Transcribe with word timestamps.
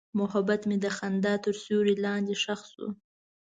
محبت 0.19 0.61
مې 0.69 0.77
د 0.83 0.87
خندا 0.97 1.33
تر 1.45 1.55
سیوري 1.63 1.95
لاندې 2.05 2.33
ښخ 2.43 2.61
شو. 2.71 2.87